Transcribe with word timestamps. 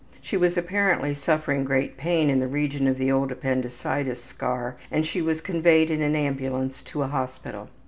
She 0.19 0.35
was 0.35 0.57
apparently 0.57 1.13
suffering 1.13 1.63
great 1.63 1.95
pain 1.95 2.31
in 2.31 2.39
the 2.39 2.47
region 2.47 2.87
of 2.87 2.97
the 2.97 3.11
old 3.11 3.31
appendicitis 3.31 4.19
scar 4.23 4.75
and 4.89 5.05
she 5.05 5.21
was 5.21 5.41
conveyed 5.41 5.91
in 5.91 6.01
an 6.01 6.15
ambulance 6.15 6.81
to 6.85 7.03
a 7.03 7.07
hospital. 7.07 7.69